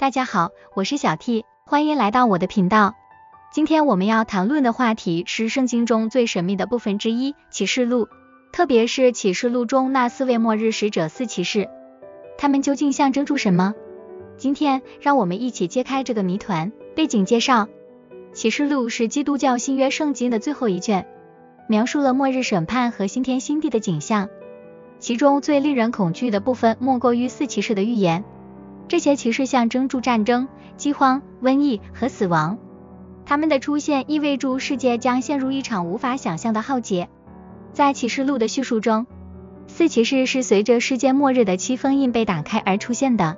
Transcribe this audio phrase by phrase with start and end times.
[0.00, 2.94] 大家好，我是小 T，欢迎来到我的频道。
[3.52, 8.06] 今天我们要谈论的话题是圣经中最神秘的部分之一——启示录，
[8.52, 11.68] 特别是启示录中那四位末日使者四骑士，
[12.38, 13.74] 他们究竟象征住什么？
[14.36, 16.70] 今天让我们一起揭开这个谜团。
[16.94, 17.66] 背景介绍：
[18.32, 21.08] 启示录是基督教新约圣经的最后一卷，
[21.66, 24.28] 描述了末日审判和新天新地的景象。
[25.00, 28.22] 其中最令人恐惧的部分莫过于四骑士的预言。
[28.88, 32.58] 这些骑士象征住战争、饥荒、瘟疫和死亡，
[33.26, 37.08] 他们的出现意味着世界将陷入一场无法想象的浩劫。
[37.72, 39.06] 在启示录的叙述中，
[39.66, 43.36] 四骑士是随着世界末日的七封印被打开而出现的。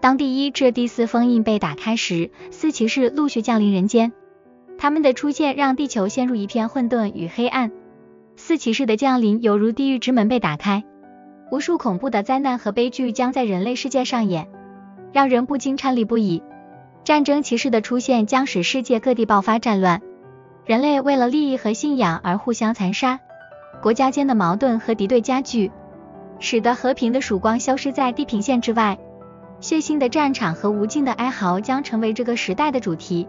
[0.00, 4.12] 当第一至第四封印被打开时，四骑士陆续降临人间。
[4.76, 7.72] 他们的出现让地球陷入一片混沌与黑暗。
[8.36, 10.84] 四骑士的降临犹如地狱之门被打开，
[11.50, 14.48] 无数恐怖的灾难和悲剧将在人类世界上演。
[15.14, 16.42] 让人不禁颤栗不已。
[17.04, 20.02] 战争骑士的出现将使世界各地爆发战乱，
[20.66, 23.20] 人类为了利益和信仰而互相残杀，
[23.80, 25.70] 国家间的矛盾和敌对加剧，
[26.40, 28.98] 使得和平的曙光消失在地平线之外。
[29.60, 33.28] 血腥的战场和无尽的哀嚎将成为这个时代的主题，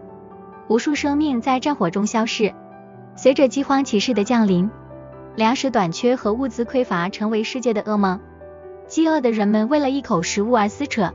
[0.66, 2.52] 无数生命在战火中消逝。
[3.14, 4.68] 随着饥荒骑士的降临，
[5.36, 8.18] 粮食短缺和物资匮乏成为世界的噩梦，
[8.88, 11.14] 饥饿的人们为了一口食物而撕扯。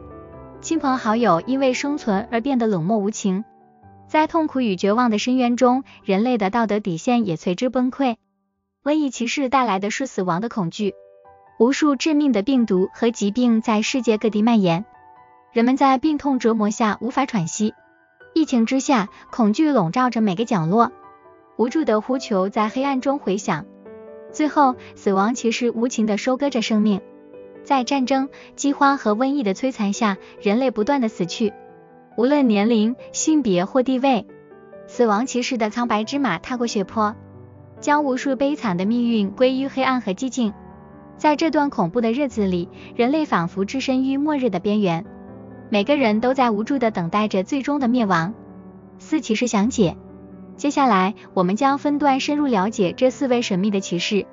[0.62, 3.44] 亲朋好友因为生存而变得冷漠无情，
[4.08, 8.18] 在痛苦与绝望的深渊中，人类的道德底线也随之崩溃。
[8.84, 10.94] 瘟疫骑士带来的是死亡的恐惧，
[11.58, 14.86] 无数致命的病毒和疾病在世界各地蔓延，
[15.52, 17.74] 人们在病痛折磨下无法喘息。
[18.36, 20.92] 疫情之下，恐惧笼罩着每个角落，
[21.58, 23.66] 无助的呼求在黑暗中回响。
[24.32, 27.02] 最后，死亡骑士无情的收割着生命。
[27.64, 31.54] 在战争、饥荒和瘟疫的摧残下，人类不断的死去，
[32.18, 34.26] 无论年龄、性别或地位。
[34.88, 37.16] 死亡骑士的苍白之马踏过血泊，
[37.80, 40.54] 将无数悲惨的命运归于黑暗和寂静。
[41.18, 45.06] 在这段恐怖的日子里，人类仿佛置身于末日的边缘，
[45.70, 48.34] 每个人都在无助的等待着最终的灭亡。
[48.98, 49.96] 四骑士详解，
[50.58, 54.26] 接下来我们将分段深入了解这四位神秘的骑士。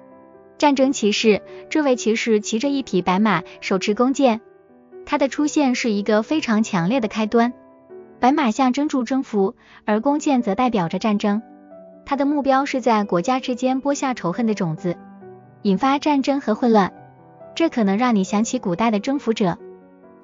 [0.58, 4.40] 战争骑士，这位骑士骑着一匹白马，手持弓箭。
[5.06, 7.52] 他的出现是一个非常强烈的开端。
[8.18, 9.54] 白马象征住征服，
[9.84, 11.42] 而弓箭则代表着战争。
[12.04, 14.96] 他的目标是在国家之间播下仇恨的种子，
[15.62, 16.92] 引发战争和混乱。
[17.54, 19.58] 这可能让你想起古代的征服者，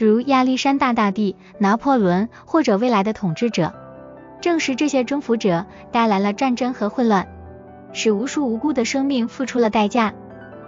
[0.00, 3.72] 如亚历山大大帝、拿破仑或者未来的统治者。
[4.40, 7.28] 正是这些征服者带来了战争和混乱，
[7.92, 10.12] 使无数无辜的生命付出了代价。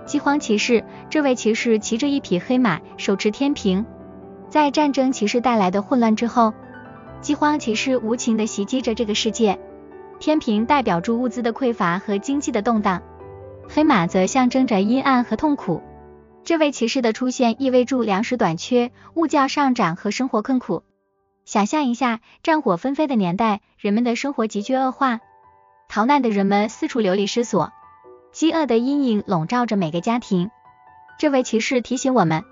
[0.07, 3.85] 饥荒骑士，这位骑士骑着一匹黑马，手持天平。
[4.49, 6.55] 在战争骑士带来的混乱之后，
[7.21, 9.59] 饥荒骑士无情的袭击着这个世界。
[10.21, 13.03] 天平代表住物资的匮乏和经济的动荡，
[13.69, 15.83] 黑马则象征着阴暗和痛苦。
[16.45, 20.85] 这位骑士的出现意味着粮食短缺、物价上涨和生活困苦。
[21.45, 25.19] 想象一下，战火纷飞的年代，人们的生活急剧恶化，
[25.89, 27.73] 逃难的人们四处流离失所。
[28.37, 30.51] 饥饿的阴影笼罩着每个家庭。
[31.19, 32.45] 这位骑士提醒我们，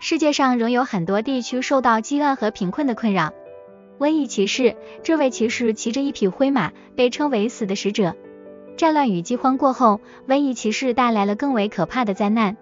[0.00, 3.30] 世界上仍有很多地区受到饥饿和贫困的困扰。
[4.00, 4.74] 瘟疫骑士，
[5.04, 8.16] 这位骑士骑着一匹灰马，被称为死的使者。
[8.76, 12.56] 战乱与饥荒过后，瘟疫骑士带来了更为可怕的灾难。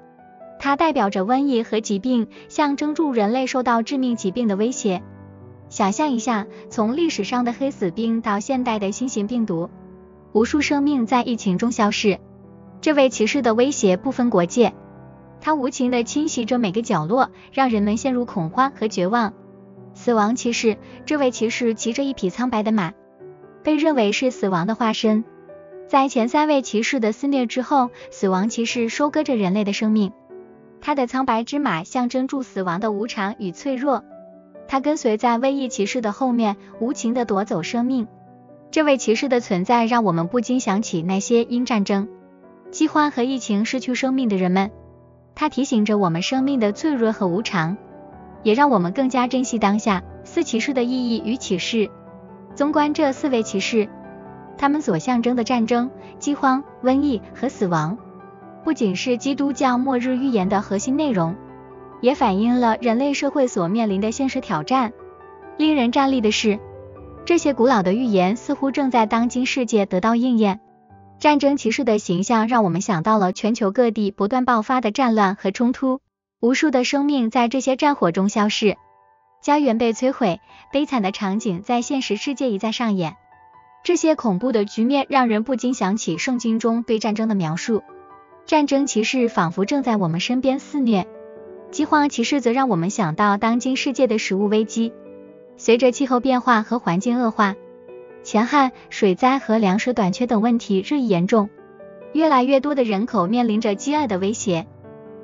[0.61, 5.03] 它代表着瘟疫和疾病，象征住人类受到致命疾病的威胁。
[5.71, 9.71] 想象一下，从历史上的黑死病到现代的新型病毒，
[10.33, 12.19] 无数生命在疫情中消逝。
[12.81, 14.73] 这位骑士的威胁不分国界，
[15.41, 19.33] 他无情的侵袭着每个角落，让人们陷入恐慌和绝望。
[19.95, 22.93] 死亡骑士，这位骑士骑着一匹苍白的马，
[23.65, 25.25] 被认为是死亡的化身。
[25.89, 30.13] 在前三位骑士的肆虐之后，死亡骑士收割着人类的生命。
[30.81, 34.05] 他的苍白之马象征住死亡的无常与脆弱，
[34.69, 38.07] 他跟随在瘟疫骑士的后面，无情的夺走生命。
[38.71, 42.09] 这位骑士的存在让我们不禁想起那些因战争。
[42.71, 44.71] 饥荒和疫情失去生命的人们，
[45.35, 47.77] 它提醒着我们生命的脆弱和无常，
[48.43, 50.03] 也让我们更加珍惜当下。
[50.25, 51.91] 四骑士的意义与启示。
[52.55, 53.89] 纵观这四位骑士，
[54.59, 57.97] 他们所象征的战争、饥荒、瘟疫和死亡，
[58.65, 61.35] 不仅是基督教末日预言的核心内容，
[62.03, 64.93] 也反映了人类社会所面临的现实挑战。
[65.57, 66.59] 令人站立的是，
[67.25, 70.61] 这些古老的预言似乎正在当今世界得到应验。
[71.21, 76.01] 战争骑士的形象让我们想到了全球各地不断爆发的战乱和冲突，
[76.41, 78.77] 无数的生命在这些战火中消逝。
[79.43, 80.41] 家园被摧毁，
[80.73, 83.17] 悲惨的场景在现实世界一再上演。
[83.83, 87.83] 这些恐怖的局面让人不禁想起圣经中对战争的描述，
[88.47, 91.07] 战争骑士仿佛正在我们身边肆虐，
[91.73, 94.93] 饥荒骑士则让我们想到当今世界的食物危机。
[95.57, 97.57] 随着气候变化和环境恶化，
[98.31, 101.49] 乾旱、水灾和粮食短缺等问题日益严重，
[102.13, 104.67] 越来越多的人口面临着饥饿的威胁。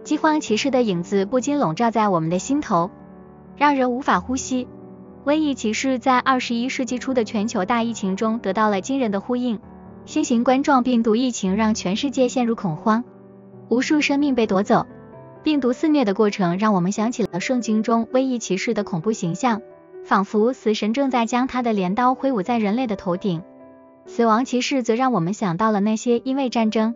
[0.04, 2.90] 饥荒骑士的影子不禁笼罩在我们的心头，
[3.58, 4.66] 让人无法呼吸。
[5.26, 9.60] 瘟疫骑士在二十一世纪初的全球大疫情中得到了惊人的呼应。
[10.06, 13.04] 新型冠状病毒疫情让全世界陷入恐慌，
[13.68, 14.86] 无数生命被夺走。
[15.42, 19.60] 病毒肆虐的过程让我们想起了圣经中瘟疫骑士的恐怖形象，
[20.04, 23.42] 仿佛死神正在将他的镰刀挥舞在人类的头顶。
[24.06, 26.94] 死亡骑士则让我们想到了那些因为战争、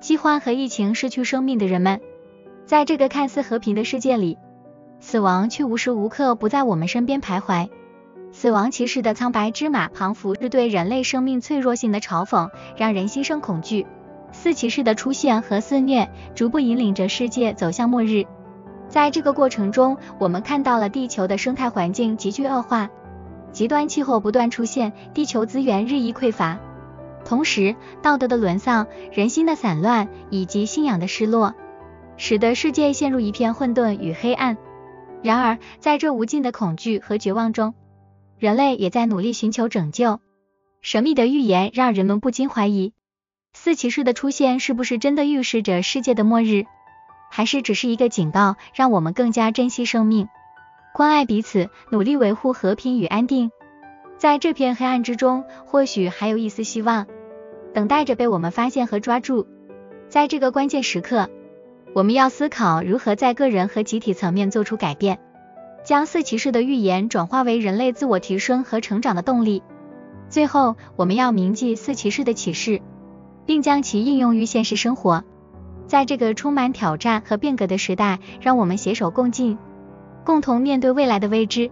[0.00, 2.00] 饥荒和疫情失去生命的人们。
[2.66, 4.36] 在这个看似和平的世界里，
[5.00, 7.68] 死亡却无时无刻不在我们身边徘徊。
[8.30, 13.86] 死亡骑士的苍白之马，庞佛是对人类生命脆弱性的嘲讽，让人心生恐惧。
[14.32, 18.26] 四骑士的出现和肆虐，逐步引领着世界走向末日。
[18.94, 22.90] 在这个过程中，我们看到了地球的生态环境急剧恶化，
[23.50, 26.60] 极端气候不断出现，地球资源日益匮乏，
[27.24, 31.56] 同时道德的沦丧、人心的散乱以及信仰的失落，
[32.16, 34.56] 使得世界陷入一片混沌与黑暗。
[35.24, 37.74] 然而，在这无尽的恐惧和绝望中，
[38.38, 40.20] 人类也在努力寻求拯救。
[40.82, 42.92] 神秘的预言让人们不禁怀疑，
[43.54, 46.66] 四骑士的出现是不是真的预示着世界的末日，
[47.36, 50.28] 还是只是一个警告，让我们更加珍惜生命，
[50.92, 53.50] 关爱彼此，努力维护和平与安定。
[54.18, 57.08] 在这片黑暗之中，或许还有一丝希望，
[57.72, 59.48] 等待着被我们发现和抓住。
[60.08, 61.28] 在这个关键时刻。
[61.92, 65.18] 我们要思考如何在个人和集体层面做出改变，
[65.84, 69.64] 将四骑士的预言转化为人类自我提升和成长的动力。
[70.28, 72.80] 最后，我们要铭记四骑士的启示，
[73.44, 75.24] 并将其应用于现实生活。
[75.86, 79.58] 在这个充满挑战和变革的时代，让我们携手共进，
[80.24, 81.70] 共同面对未来的未知，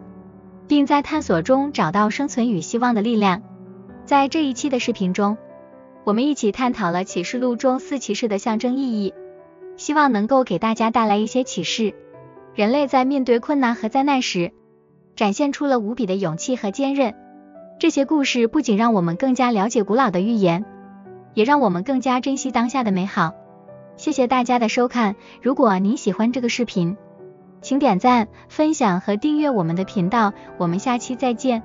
[0.68, 3.42] 并在探索中找到生存与希望的力量。
[4.04, 5.36] 在这一期的视频中，
[6.04, 9.14] 我们一起探讨了启示录中四骑士的象征意义。
[9.78, 11.94] 希望能够给大家带来一些启示。
[12.54, 14.52] 人类在面对困难和灾难时，
[15.16, 17.14] 展现出了无比的勇气和坚韧。
[17.78, 20.66] 这些故事不仅让我们更加了解古老的预言，
[21.32, 23.32] 也让我们更加珍惜当下的美好。
[23.96, 25.16] 谢谢大家的收看。
[25.40, 26.96] 如果您喜欢这个视频，
[27.60, 30.32] 请点赞、分享和订阅我们的频道。
[30.58, 31.62] 我们下期再见。